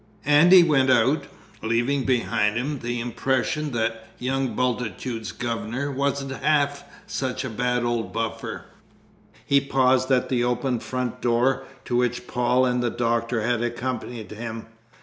[0.25, 1.25] And he went out,
[1.61, 8.11] leaving behind him the impression that "young Bultitude's governor wasn't half such a bad old
[8.11, 8.65] buffer."
[9.45, 14.31] He paused at the open front door, to which Paul and the Doctor had accompanied
[14.31, 14.65] him.